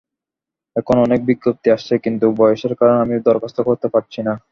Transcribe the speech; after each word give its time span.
এখন 0.75 0.95
অনেক 0.97 1.19
বিজ্ঞপ্তি 1.25 1.67
আসছে 1.71 1.93
কিন্তু 2.05 2.25
বয়সের 2.39 2.73
কারণে 2.79 2.99
আমি 3.01 3.15
দরখাস্ত 3.27 3.57
করতে 3.67 3.87
পারছি 3.93 4.19
না। 4.27 4.33